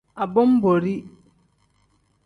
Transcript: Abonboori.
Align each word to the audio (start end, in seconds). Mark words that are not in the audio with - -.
Abonboori. 0.23 0.95